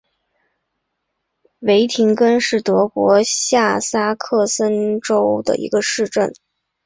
[1.59, 6.33] 维廷根是德国下萨克森州的一个市镇。